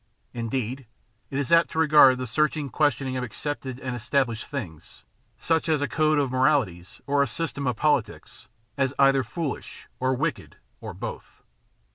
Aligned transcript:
Indeed, 0.33 0.87
it 1.29 1.37
is 1.37 1.51
apt 1.51 1.69
to 1.73 1.77
regard 1.79 2.17
the 2.17 2.25
searching 2.25 2.71
questioning 2.71 3.17
of 3.17 3.23
accepted 3.23 3.79
and 3.79 3.95
established 3.95 4.47
things, 4.47 5.03
such 5.37 5.69
as 5.69 5.79
a 5.79 5.87
code 5.87 6.17
of 6.17 6.31
moralities 6.31 7.01
or 7.05 7.21
a 7.21 7.27
system 7.27 7.67
of 7.67 7.75
politics, 7.75 8.47
as 8.79 8.95
either 8.97 9.21
foolish 9.21 9.87
or 9.99 10.15
wicked 10.15 10.55
or 10.79 10.95
both. 10.95 11.43